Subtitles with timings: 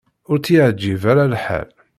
[0.29, 1.69] Ur tt-yeɛjib ara lḥal.